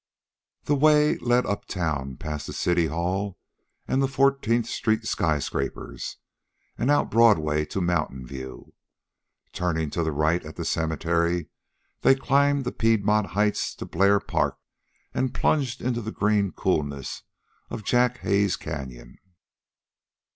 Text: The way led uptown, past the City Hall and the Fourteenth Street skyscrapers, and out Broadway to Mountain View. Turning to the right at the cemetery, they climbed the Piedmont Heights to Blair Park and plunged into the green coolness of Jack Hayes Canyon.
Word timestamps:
The 0.63 0.73
way 0.73 1.19
led 1.19 1.45
uptown, 1.45 2.17
past 2.17 2.47
the 2.47 2.53
City 2.53 2.87
Hall 2.87 3.37
and 3.87 4.01
the 4.01 4.07
Fourteenth 4.07 4.65
Street 4.65 5.05
skyscrapers, 5.05 6.17
and 6.75 6.89
out 6.89 7.11
Broadway 7.11 7.65
to 7.65 7.81
Mountain 7.81 8.25
View. 8.25 8.73
Turning 9.53 9.91
to 9.91 10.01
the 10.01 10.11
right 10.11 10.43
at 10.43 10.55
the 10.55 10.65
cemetery, 10.65 11.49
they 12.01 12.15
climbed 12.15 12.63
the 12.65 12.71
Piedmont 12.71 13.27
Heights 13.37 13.75
to 13.75 13.85
Blair 13.85 14.19
Park 14.19 14.57
and 15.13 15.35
plunged 15.35 15.81
into 15.83 16.01
the 16.01 16.11
green 16.11 16.51
coolness 16.51 17.21
of 17.69 17.83
Jack 17.83 18.17
Hayes 18.21 18.55
Canyon. 18.55 19.19